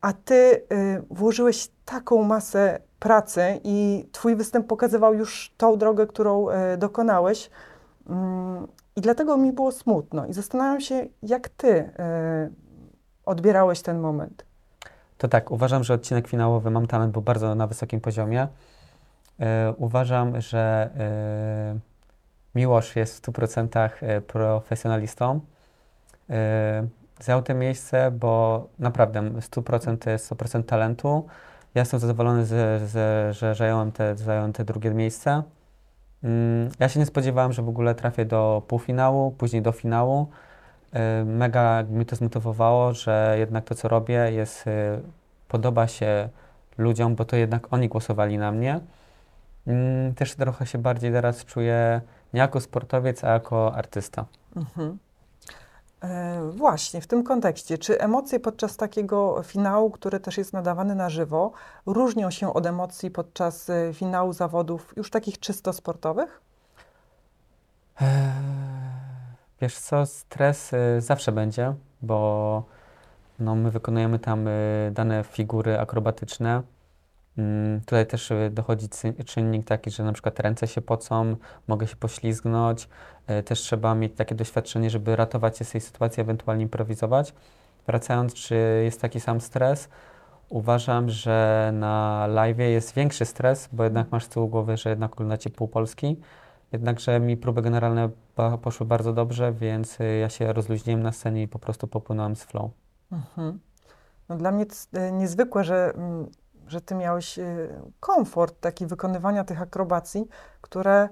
[0.00, 6.48] a ty y, włożyłeś taką masę pracy i twój występ pokazywał już tą drogę, którą
[6.50, 7.50] y, dokonałeś.
[8.08, 8.66] Mm,
[8.96, 10.26] I dlatego mi było smutno.
[10.26, 11.90] I zastanawiam się, jak ty y,
[13.24, 14.44] odbierałeś ten moment.
[15.18, 18.48] To tak, uważam, że odcinek finałowy Mam Talent był bardzo na wysokim poziomie.
[19.40, 21.78] E, uważam, że e,
[22.54, 25.40] Miłosz jest w 100% e, profesjonalistą.
[27.20, 31.26] Zajął to miejsce, bo naprawdę 100% to jest 100% talentu.
[31.74, 35.42] Ja jestem zadowolony, z, z, że zająłem te, zająłem te drugie miejsce.
[36.24, 40.28] Mm, ja się nie spodziewałem, że w ogóle trafię do półfinału, później do finału.
[41.24, 44.64] Mega mi to zmotywowało, że jednak to, co robię, jest,
[45.48, 46.28] podoba się
[46.78, 48.80] ludziom, bo to jednak oni głosowali na mnie.
[49.66, 52.00] Mm, Też trochę się bardziej teraz czuję
[52.34, 54.24] nie jako sportowiec, a jako artysta.
[54.56, 54.98] Mhm.
[56.02, 61.10] E, właśnie, w tym kontekście, czy emocje podczas takiego finału, który też jest nadawany na
[61.10, 61.52] żywo,
[61.86, 66.40] różnią się od emocji podczas e, finału zawodów już takich czysto sportowych?
[68.00, 68.06] Eee,
[69.60, 72.62] Wiesz co, stres y, zawsze będzie, bo
[73.38, 76.62] no, my wykonujemy tam y, dane figury akrobatyczne.
[77.38, 78.88] Mm, Tutaj też y, dochodzi
[79.26, 81.36] czynnik taki, że na przykład ręce się pocą,
[81.68, 82.88] mogę się poślizgnąć.
[83.30, 87.34] Y, Też trzeba mieć takie doświadczenie, żeby ratować się z tej sytuacji, ewentualnie improwizować.
[87.86, 89.88] Wracając, czy jest taki sam stres?
[90.48, 95.12] Uważam, że na live jest większy stres, bo jednak masz z tyłu głowy, że jednak
[95.12, 96.20] oglądacie pół Polski.
[96.72, 98.08] Jednakże mi próby generalne
[98.62, 102.42] poszły bardzo dobrze, więc y, ja się rozluźniłem na scenie i po prostu popłynąłem z
[102.42, 102.70] flow.
[103.12, 103.60] Mhm.
[104.28, 106.26] No dla mnie to jest e, niezwykłe, że, mm,
[106.68, 107.44] że ty miałeś e,
[108.00, 110.28] komfort taki wykonywania tych akrobacji,
[110.60, 111.08] które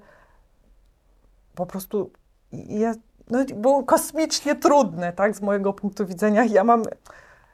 [1.55, 2.11] po prostu
[2.53, 6.45] jest, no, było kosmicznie trudne, tak, z mojego punktu widzenia.
[6.45, 6.83] Ja mam,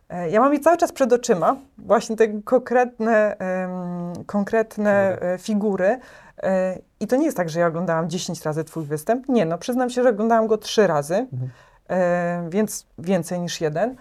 [0.08, 5.32] e, ja mam je cały czas przed oczyma, właśnie te konkretne, em, konkretne Figury.
[5.34, 5.98] e, figury.
[6.42, 9.28] E, I to nie jest tak, że ja oglądałam 10 razy twój występ.
[9.28, 12.50] Nie, no przyznam się, że oglądałam go trzy razy Mhm.
[12.50, 13.96] więc więcej niż jeden.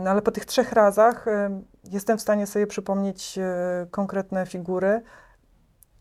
[0.00, 1.26] No ale po tych trzech razach
[1.92, 5.02] jestem w stanie sobie przypomnieć e, konkretne figury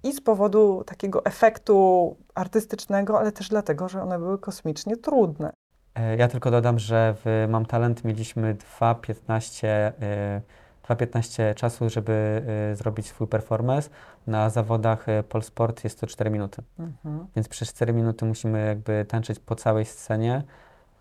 [0.04, 5.54] i z powodu takiego efektu artystycznego, ale też dlatego, że one były kosmicznie trudne.
[5.96, 10.42] E, Ja tylko dodam, że w Mam Talent mieliśmy 2.15 e,
[10.90, 13.90] 2.15 czasu, żeby e, zrobić swój performance.
[14.28, 16.62] Na zawodach e, Polsport jest to 4 minuty.
[16.80, 17.28] Mhm.
[17.36, 20.44] Więc przez 4 minuty musimy jakby tańczyć po całej scenie,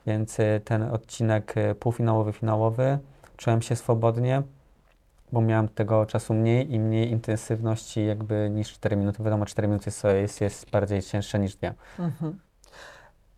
[0.07, 2.99] więc ten odcinek półfinałowy, finałowy
[3.37, 4.43] czułem się swobodnie,
[5.33, 9.23] bo miałem tego czasu mniej i mniej intensywności jakby niż 4 minuty.
[9.23, 11.75] Wiadomo, 4 minuty jest, jest, bardziej cięższe niż dwie.
[11.99, 12.39] Mhm.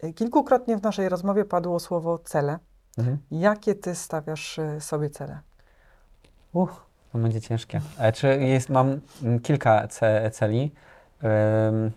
[0.01, 2.59] E, Kilkukrotnie w naszej rozmowie padło słowo cele.
[2.99, 3.19] Mhm.
[3.31, 5.41] Jakie ty stawiasz e, sobie cele?
[6.53, 7.81] Uch, To będzie ciężkie.
[7.99, 9.01] E, czy jest, mam
[9.43, 10.73] kilka ce, celi.
[11.25, 11.93] Ym,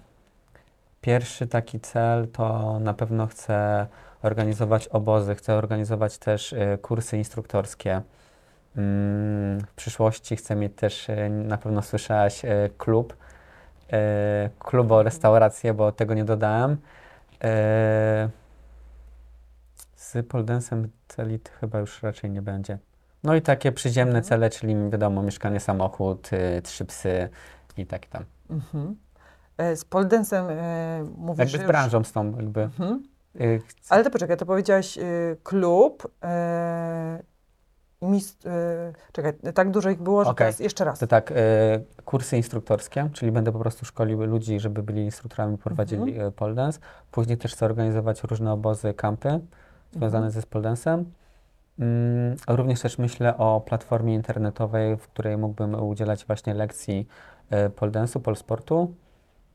[1.02, 3.88] Pierwszy taki cel to na pewno chcę
[4.22, 8.02] organizować obozy, chcę organizować też y, kursy instruktorskie.
[8.78, 13.96] Ym, W przyszłości chcę mieć też, y, na pewno słyszałaś, y, klub, y,
[14.60, 16.78] klubo restaurację, bo tego nie dodałem.
[19.96, 22.78] Z poldensem celi chyba już raczej nie będzie.
[23.24, 24.24] No i takie przyziemne Mhm.
[24.24, 26.30] cele, czyli wiadomo, mieszkanie, samochód,
[26.64, 27.30] trzy psy
[27.78, 28.26] i tak tam.
[28.50, 28.96] Mhm.
[29.58, 32.62] E, Z poldensem e, mówisz, Jakby z już- branżą z tą jakby.
[32.62, 33.04] Mhm.
[33.90, 37.20] Ale to poczekaj, to powiedziałaś y, klub e,
[38.02, 38.38] i mis, y,
[39.12, 40.38] czekaj, tak dużo ich było, że Okej.
[40.48, 41.00] teraz jeszcze raz.
[41.00, 41.36] To tak, y,
[42.06, 46.28] kursy instruktorskie, czyli będę po prostu szkolił ludzi, żeby byli instruktorami, prowadzili Mhm.
[46.28, 46.80] y, pole dance.
[47.12, 49.40] Później też chcę organizować różne obozy, kampy
[49.92, 50.32] związane Mhm.
[50.42, 50.76] ze pole.
[51.80, 57.08] Mm, również też myślę o platformie internetowej, w której mógłbym udzielać właśnie lekcji
[57.68, 58.94] y, pole dance'u, pole sportu.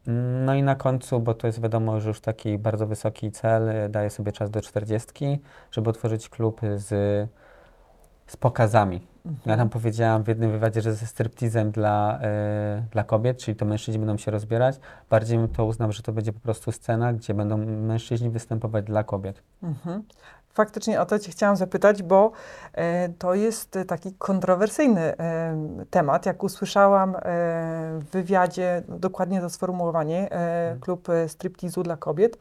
[0.07, 3.63] Mm, No i na końcu, bo to jest wiadomo, że już taki bardzo wysoki cel,
[3.91, 6.91] daję sobie czas do 40, żeby otworzyć klub z,
[8.27, 9.07] z pokazami.
[9.27, 9.51] Mhm.
[9.51, 12.19] Ja tam powiedziałam w jednym wywiadzie, że ze striptizem dla,
[12.79, 14.81] y, dla kobiet, czyli to mężczyźni będą się rozbierać.
[15.11, 19.43] Bardziej to uznał, że to będzie po prostu scena, gdzie będą mężczyźni występować dla kobiet.
[19.63, 20.03] Mhm.
[20.49, 22.33] Faktycznie o to Cię chciałam zapytać, bo
[22.73, 25.57] e, to jest taki kontrowersyjny e,
[25.91, 26.27] temat.
[26.27, 27.17] Jak usłyszałam
[28.01, 32.39] w wywiadzie no, dokładnie to sformułowanie, e, klub striptizu dla kobiet,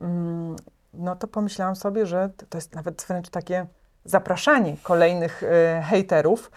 [0.00, 0.56] mm,
[0.94, 3.66] no to pomyślałam sobie, że to- to jest nawet wręcz takie
[4.04, 6.50] zapraszanie kolejnych e, hejterów.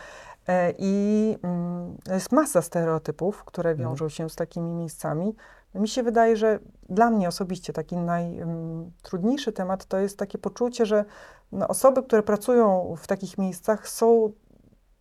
[0.47, 3.89] E, I mm, jest masa stereotypów, które Mhm.
[3.89, 5.35] wiążą się z takimi miejscami.
[5.75, 11.05] Mi się wydaje, że dla mnie osobiście taki najtrudniejszy temat to jest takie poczucie, że
[11.51, 14.31] no, osoby, które pracują w takich miejscach są,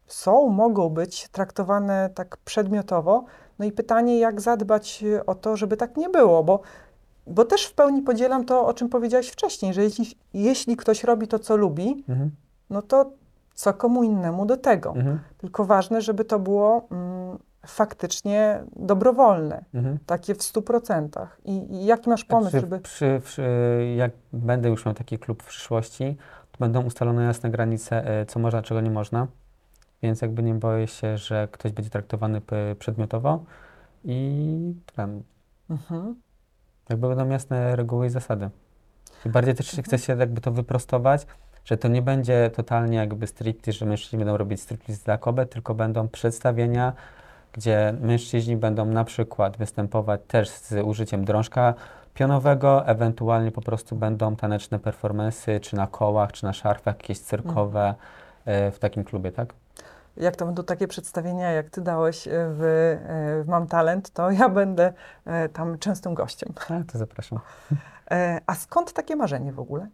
[0.06, 3.24] są, mogą być traktowane tak przedmiotowo.
[3.58, 6.60] No i pytanie, jak zadbać o to, żeby tak nie było, bo,
[7.26, 11.28] bo też w pełni podzielam to, o czym powiedziałaś wcześniej, że jeśli, jeśli ktoś robi
[11.28, 12.30] to, co lubi, Mhm.
[12.70, 13.10] no to
[13.54, 14.90] co komu innemu do tego.
[14.96, 15.18] Mhm.
[15.38, 19.98] Tylko ważne, żeby to było mm, faktycznie dobrowolne, Mhm.
[20.06, 21.26] takie w 100%.
[21.44, 22.78] I, I jaki masz pomysł, przy, żeby...
[22.80, 23.42] przy, przy,
[23.96, 26.16] jak będę już miał taki klub w przyszłości,
[26.52, 29.26] to będą ustalone jasne granice, y, co można, czego nie można.
[30.02, 32.40] Więc jakby nie boję się, że ktoś będzie traktowany
[32.78, 33.44] przedmiotowo
[34.04, 35.22] i tam
[35.70, 36.16] Mhm.
[36.88, 38.50] Jakby będą jasne reguły i zasady.
[39.26, 41.26] I bardziej też chcę się jakby to wyprostować,
[41.64, 45.74] że to nie będzie totalnie jakby striptease, że mężczyźni będą robić striptease dla kobiet, tylko
[45.74, 46.92] będą przedstawienia,
[47.52, 51.74] gdzie mężczyźni będą na przykład występować też z użyciem drążka
[52.14, 57.94] pionowego, ewentualnie po prostu będą taneczne performensy, czy na kołach, czy na szarfach, jakieś cyrkowe
[58.44, 59.54] e, w takim klubie, tak?
[60.16, 64.30] Jak to będą takie przedstawienia, jak ty dałeś e, w, e, w Mam Talent, to
[64.30, 64.92] ja będę
[65.24, 66.52] e, tam częstym gościem.
[66.68, 67.40] A, to zapraszam.
[68.46, 69.88] A skąd takie marzenie w ogóle?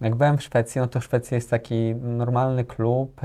[0.00, 3.20] Jak byłem w Szwecji, no to Szwecja jest taki normalny klub,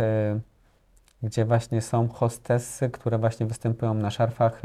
[1.23, 4.61] gdzie właśnie są hostessy, które właśnie występują na szarfach,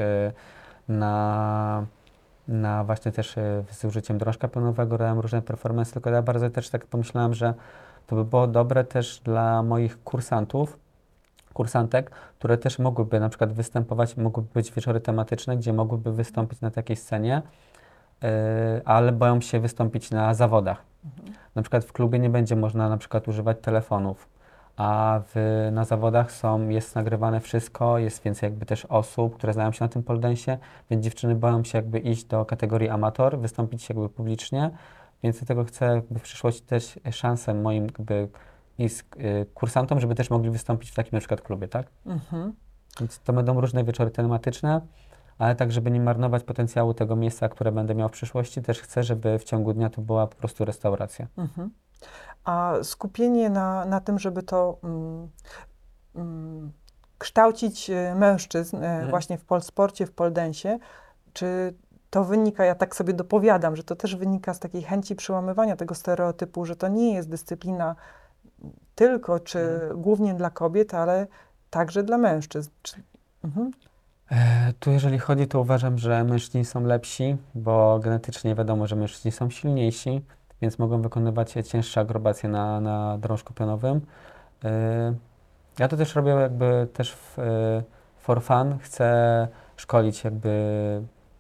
[0.89, 1.87] na,
[2.49, 6.71] na właśnie też y, z użyciem drążka pionowego, robiłem różne performance, tylko ja bardzo też
[6.71, 7.55] tak pomyślałem, że
[8.07, 10.79] to by było dobre też dla moich kursantów,
[11.53, 16.71] kursantek, które też mogłyby na przykład występować, mogłyby być wieczory tematyczne, gdzie mogłyby wystąpić na
[16.71, 17.43] takiej scenie,
[18.25, 18.27] y,
[18.85, 20.83] ale boją się wystąpić na zawodach.
[21.55, 24.29] Na przykład w klubie nie będzie można na przykład używać telefonów,
[24.77, 29.73] a w, na zawodach są, jest nagrywane wszystko, jest więcej jakby też osób, które znają
[29.73, 30.59] się na tym poldensie,
[30.91, 34.71] więc dziewczyny boją się jakby iść do kategorii amator, wystąpić jakby publicznie,
[35.23, 38.29] więc dlatego chcę w przyszłości też szansę moim jakby
[38.79, 41.87] i z, y, kursantom, żeby też mogli wystąpić w takim na przykład klubie, tak?
[42.07, 42.53] Mhm.
[43.01, 44.81] Więc to będą różne wieczory tematyczne,
[45.39, 49.03] ale tak, żeby nie marnować potencjału tego miejsca, które będę miał w przyszłości, też chcę,
[49.03, 51.27] żeby w ciągu dnia to była po prostu restauracja.
[51.37, 51.71] Mhm.
[52.45, 55.29] A skupienie na, na tym, żeby to mm,
[56.15, 56.73] mm,
[57.19, 59.11] kształcić e, mężczyzn e, Mhm.
[59.11, 60.79] właśnie w polsporcie, w poldensie,
[61.33, 61.75] czy
[62.11, 65.95] to wynika, ja tak sobie dopowiadam, że to też wynika z takiej chęci przełamywania tego
[65.95, 67.97] stereotypu, że to nie jest dyscyplina
[68.95, 70.03] tylko czy Mhm.
[70.03, 71.27] głównie dla kobiet, ale
[71.71, 72.71] także dla mężczyzn.
[72.83, 73.03] Czy,
[73.45, 73.71] mhm.
[74.31, 79.33] E, Tu jeżeli chodzi, to uważam, że mężczyźni są lepsi, bo genetycznie wiadomo, że mężczyźni
[79.33, 80.23] są silniejsi,
[80.63, 84.01] więc mogą wykonywać cięższe akrobacje na, na drążku pionowym.
[84.65, 85.15] E,
[85.79, 87.83] Ja to też robię jakby też w, e,
[88.17, 88.79] for fun.
[88.79, 90.53] Chcę szkolić jakby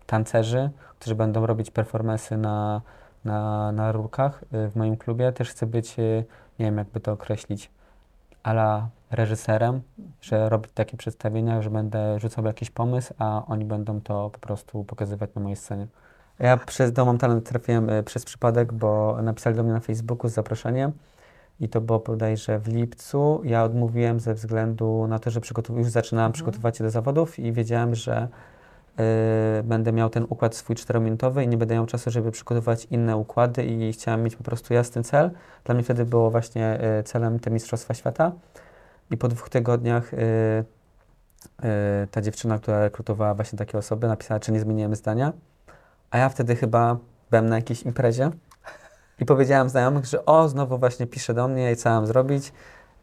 [0.06, 2.82] tancerzy, którzy będą robić performensy na,
[3.24, 5.32] na, na rurkach y, w moim klubie.
[5.32, 6.24] Też chcę być, y,
[6.58, 7.70] nie wiem jakby to określić,
[8.42, 9.82] ala reżyserem,
[10.20, 14.84] że robić takie przedstawienia, że będę rzucał jakiś pomysł, a oni będą to po prostu
[14.84, 15.86] pokazywać na mojej scenie.
[16.42, 20.28] Ja przez Dom Mam Talent trafiłem y, przez przypadek, bo napisali do mnie na Facebooku
[20.30, 20.92] z zaproszeniem
[21.60, 23.40] i to było bodajże w lipcu.
[23.44, 26.32] Ja odmówiłem ze względu na to, że przygotow- już zaczynałem Mhm.
[26.32, 28.28] przygotowywać się do zawodów i wiedziałem, że
[29.60, 33.16] y, będę miał ten układ swój czterominutowy i nie będę miał czasu, żeby przygotować inne
[33.16, 35.30] układy i chciałem mieć po prostu jasny cel.
[35.64, 38.32] Dla mnie wtedy było właśnie y, celem te Mistrzostwa Świata
[39.10, 40.16] i po dwóch tygodniach y,
[41.64, 45.32] y, ta dziewczyna, która rekrutowała właśnie takie osoby, napisała, czy nie zmieniłem zdania,
[46.12, 46.96] a ja wtedy chyba
[47.30, 48.30] byłem na jakiejś imprezie
[49.18, 52.52] i powiedziałem znajomych, że o, znowu właśnie pisze do mnie i co mam zrobić.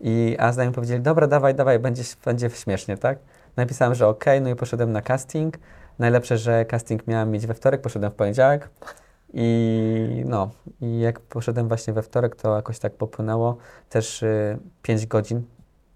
[0.01, 3.19] I, a znajomi powiedzieli, dobra, dawaj, dawaj, będzie, będzie śmiesznie, tak?
[3.55, 5.57] Napisałem, że okej, no i poszedłem na casting.
[5.99, 8.69] Najlepsze, że casting miałem mieć we wtorek, poszedłem w poniedziałek.
[9.33, 10.49] I no,
[10.81, 13.57] i jak poszedłem właśnie we wtorek, to jakoś tak popłynęło.
[13.89, 15.43] Też y, 5 godzin.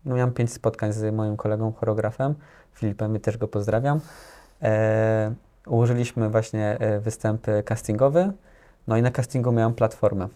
[0.06, 2.36] No, miałem 5 spotkań z moim kolegą, choreografem,
[2.73, 3.99] Filipem, i też go pozdrawiam.
[4.62, 5.34] E,
[5.67, 8.32] ułożyliśmy właśnie e, występ e, castingowy.
[8.88, 10.28] No i na castingu miałem platformę.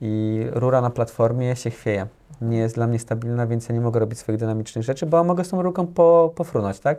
[0.00, 2.06] I rura na platformie się chwieje.
[2.40, 5.44] Nie jest dla mnie stabilna, więc ja nie mogę robić swoich dynamicznych rzeczy, bo mogę
[5.44, 6.98] z tą rurką po, pofrunąć, tak?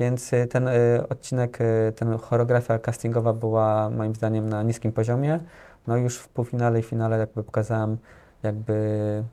[0.00, 5.40] Więc y, ten y, odcinek, y, ten choreografia castingowa była moim zdaniem na niskim poziomie.
[5.86, 7.98] No już w półfinale i finale jakby pokazałem
[8.42, 9.24] jakby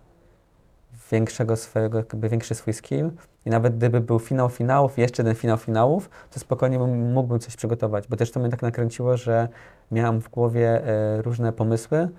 [1.11, 3.11] większego swojego, jakby większy swój skill.
[3.45, 7.55] I nawet gdyby był finał finałów jeszcze jeden finał finałów, to spokojnie bym, mógłbym coś
[7.55, 9.47] przygotować, bo też to mnie tak nakręciło, że
[9.91, 12.09] miałem w głowie e, różne pomysły,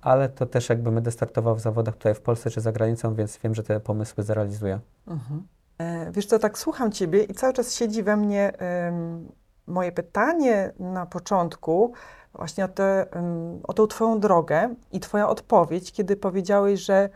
[0.00, 3.38] ale to też jakby będę startował w zawodach tutaj w Polsce czy za granicą, więc
[3.38, 4.80] wiem, że te pomysły zrealizuję.
[5.06, 5.46] Mhm.
[5.78, 9.28] E, Wiesz co, tak słucham Ciebie i cały czas siedzi we mnie em,
[9.66, 11.92] moje pytanie na początku
[12.34, 17.08] właśnie o, tę em, o tą Twoją drogę i Twoja odpowiedź, kiedy powiedziałeś, że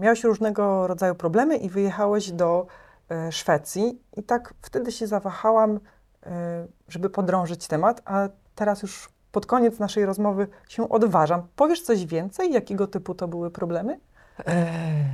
[0.00, 2.66] miałeś różnego rodzaju problemy i wyjechałeś do
[3.10, 5.80] e, Szwecji i tak wtedy się zawahałam,
[6.26, 11.42] e, żeby podrążyć temat, a teraz już pod koniec naszej rozmowy się odważam.
[11.56, 12.52] Powiesz coś więcej?
[12.52, 14.00] Jakiego typu to były problemy?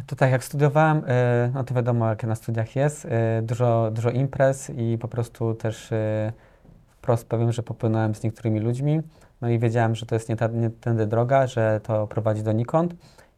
[0.07, 4.11] To tak, jak studiowałem, e, no to wiadomo, jak na studiach jest, e, dużo, dużo
[4.11, 6.33] imprez i po prostu też e,
[6.89, 9.01] wprost powiem, że popłynąłem z niektórymi ludźmi,
[9.41, 12.95] no i wiedziałem, że to jest nie, ta, nie tędy droga, że to prowadzi donikąd.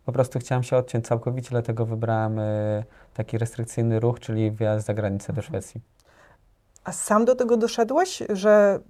[0.07, 4.95] Po prostu chciałem się odciąć całkowicie, dlatego wybrałem e, taki restrykcyjny ruch, czyli wjazd za
[4.95, 5.81] granicę do Szwecji.
[6.85, 8.81] A sam do tego doszedłeś, że,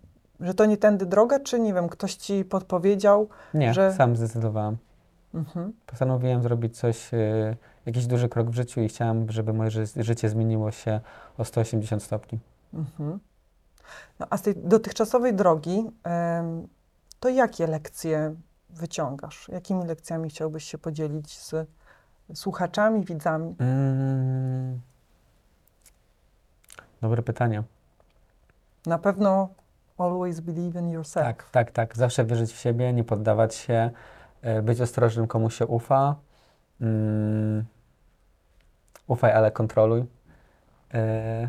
[0.40, 3.28] że to nie tędy droga, czy nie wiem, ktoś ci podpowiedział?
[3.54, 4.76] Nie, Że- sam zdecydowałem.
[5.34, 5.72] Mhm.
[5.86, 10.28] Postanowiłem zrobić coś, e, jakiś duży krok w życiu i chciałem, żeby moje ży życie
[10.28, 11.00] zmieniło się
[11.38, 12.38] o 180 stopni.
[12.74, 13.18] Mhm.
[14.18, 16.68] No, a z tej dotychczasowej drogi, em,
[17.20, 18.34] to jakie lekcje
[18.70, 19.48] wyciągasz?
[19.48, 21.54] Jakimi lekcjami chciałbyś się podzielić z
[22.34, 23.54] słuchaczami, widzami?
[23.58, 24.80] Mm.
[27.00, 27.62] Dobre pytanie.
[28.86, 29.48] Na pewno
[29.98, 31.26] always believe in yourself.
[31.26, 31.96] Tak, tak, tak.
[31.96, 33.90] Zawsze wierzyć w siebie, nie poddawać się,
[34.42, 36.16] e, być ostrożnym, komu się ufa.
[36.80, 37.64] Mm.
[39.06, 40.04] Ufaj, ale kontroluj.
[40.94, 41.48] E,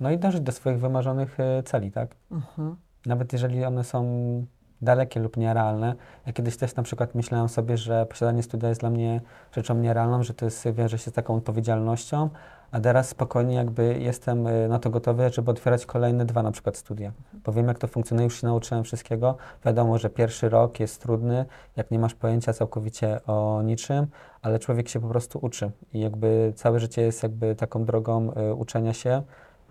[0.00, 2.14] No i dążyć do swoich wymarzonych e, celi, tak?
[2.30, 2.76] Mhm.
[3.06, 4.02] Nawet jeżeli one są
[4.84, 5.94] dalekie lub nierealne.
[6.26, 9.20] Ja kiedyś też na przykład myślałem sobie, że posiadanie studia jest dla mnie
[9.52, 12.30] rzeczą nierealną, że to jest, wiąże się z taką odpowiedzialnością,
[12.74, 16.76] a teraz spokojnie jakby jestem y, na to gotowy, żeby otwierać kolejne dwa na przykład
[16.76, 17.12] studia.
[17.44, 19.36] Bo wiem jak to funkcjonuje, już się nauczyłem wszystkiego.
[19.64, 21.44] Wiadomo, że pierwszy rok jest trudny,
[21.76, 24.06] jak nie masz pojęcia całkowicie o niczym,
[24.42, 28.54] ale człowiek się po prostu uczy i jakby całe życie jest jakby taką drogą y,
[28.54, 29.22] uczenia się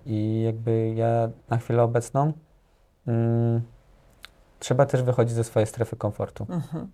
[0.06, 2.34] i jakby ja na chwilę obecną
[3.08, 3.62] mm,
[4.64, 6.46] trzeba też wychodzić ze swojej strefy komfortu.
[6.50, 6.92] Mhm.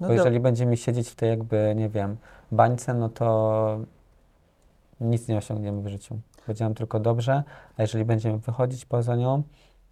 [0.00, 2.16] No Bo do- jeżeli będziemy siedzieć w tej jakby, nie wiem,
[2.52, 3.78] bańce, no to
[5.00, 6.18] nic nie osiągniemy w życiu.
[6.46, 7.42] Będzie nam tylko dobrze,
[7.76, 9.42] a jeżeli będziemy wychodzić poza nią,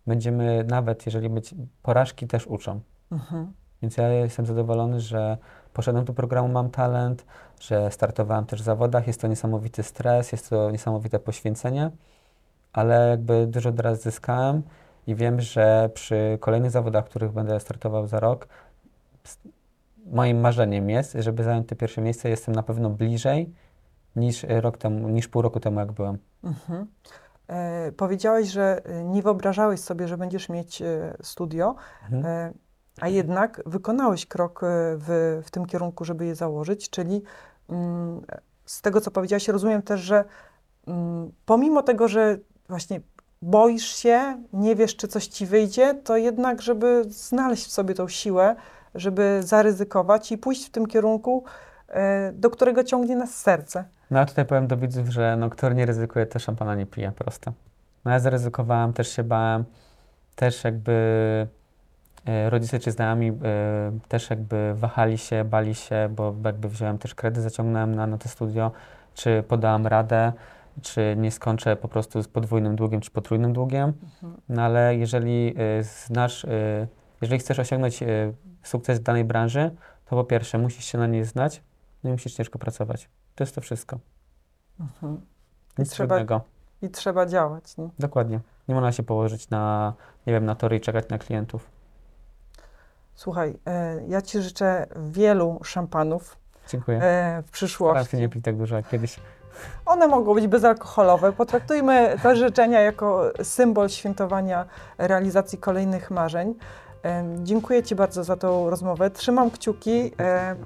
[0.07, 2.81] będziemy nawet, jeżeli być, porażki też uczą.
[3.11, 3.53] Mhm.
[3.83, 5.39] Więc ja jestem zadowolony, że
[5.73, 7.25] poszedłem do programu Mam Talent,
[7.61, 9.07] że startowałem też w zawodach.
[9.07, 11.91] Jest to niesamowity stres, jest to niesamowite poświęcenie,
[12.73, 14.63] ale jakby dużo teraz zyskałem
[15.07, 18.49] i wiem, że przy kolejnych zawodach, w których będę startował za rok,
[20.07, 22.29] moim marzeniem jest, żeby zająć to pierwsze miejsce.
[22.29, 23.53] Jestem na pewno bliżej
[24.17, 26.19] niż rok temu, niż pół roku temu, jak byłem.
[26.45, 26.87] Mhm.
[27.49, 32.27] E, powiedziałeś, że e, nie wyobrażałeś sobie, że będziesz mieć e, studio, Mhm.
[32.27, 32.53] e,
[33.01, 37.23] a jednak wykonałeś krok e, w, w tym kierunku, żeby je założyć, czyli
[37.69, 38.21] mm,
[38.65, 40.25] z tego, co powiedziałaś, rozumiem też, że
[40.87, 42.39] mm, pomimo tego, że
[42.69, 43.01] właśnie
[43.43, 48.09] boisz się, nie wiesz, czy coś ci wyjdzie, to jednak, żeby znaleźć w sobie tą
[48.09, 48.57] siłę,
[48.95, 51.45] żeby zaryzykować i pójść w tym kierunku,
[51.89, 53.85] e, do którego ciągnie nas serce.
[54.11, 57.13] No a tutaj powiem do widzów, że no, kto nie ryzykuje, to szampana nie pije,
[57.13, 57.53] proste.
[58.05, 59.65] No ja zaryzykowałem, też się bałem,
[60.37, 60.93] też jakby
[62.27, 63.33] e, rodzice czy znajomi e,
[64.09, 68.29] też jakby wahali się, bali się, bo jakby wziąłem też kredyt, zaciągnąłem na, na to
[68.29, 68.73] studio,
[69.15, 70.33] czy podałam radę,
[70.83, 73.93] czy nie skończę po prostu z podwójnym długiem, czy potrójnym długiem.
[74.49, 76.87] No ale jeżeli e, znasz, e,
[77.23, 78.07] jeżeli chcesz osiągnąć e,
[78.63, 79.71] sukces w danej branży,
[80.05, 81.63] to po pierwsze musisz się na niej znać,
[82.05, 83.09] no i musisz ciężko pracować.
[83.35, 83.99] To jest to wszystko.
[84.81, 85.21] Mhm.
[85.79, 86.41] Nic trzeba- trudnego.
[86.83, 87.77] I trzeba działać.
[87.77, 87.89] Nie?
[87.99, 88.41] Dokładnie.
[88.69, 89.95] Nie można się położyć na,
[90.27, 91.71] nie wiem, na tory i czekać na klientów.
[93.15, 96.37] Słuchaj, e, ja Ci życzę wielu szampanów
[96.69, 96.97] Dziękuję.
[96.97, 98.17] e, w Staram się przyszłości.
[98.17, 99.21] nie pić tak dużo jak kiedyś.
[99.87, 101.33] One mogą być bezalkoholowe.
[101.33, 104.67] Potraktujmy te życzenia jako symbol świętowania
[104.99, 106.55] realizacji kolejnych marzeń.
[107.39, 109.11] Dziękuję Ci bardzo za tą rozmowę.
[109.11, 110.13] Trzymam kciuki.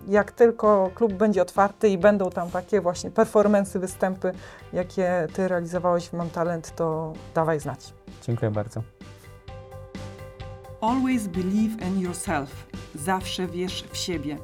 [0.08, 4.32] Jak tylko klub będzie otwarty i będą tam takie właśnie performance, występy,
[4.72, 7.94] jakie Ty realizowałeś w Mam Talent, to dawaj znać.
[8.22, 8.82] Dziękuję bardzo.
[10.80, 12.66] Always believe in yourself.
[12.94, 14.38] Zawsze wierz w siebie.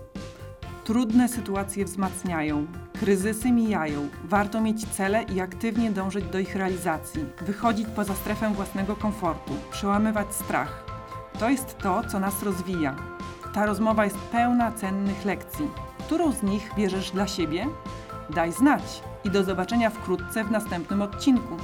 [0.85, 2.66] Trudne sytuacje wzmacniają,
[3.01, 4.09] kryzysy mijają.
[4.24, 10.35] Warto mieć cele i aktywnie dążyć do ich realizacji, wychodzić poza strefę własnego komfortu, przełamywać
[10.35, 10.85] strach.
[11.39, 12.97] To jest to, co nas rozwija.
[13.55, 15.68] Ta rozmowa jest pełna cennych lekcji.
[15.99, 17.66] Którą z nich bierzesz dla siebie?
[18.30, 21.57] Daj znać i do zobaczenia wkrótce w następnym odcinku.